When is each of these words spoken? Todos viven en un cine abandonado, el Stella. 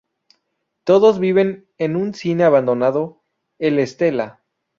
Todos 0.83 1.19
viven 1.19 1.67
en 1.77 1.95
un 1.95 2.15
cine 2.15 2.43
abandonado, 2.43 3.21
el 3.59 3.77
Stella. 3.85 4.39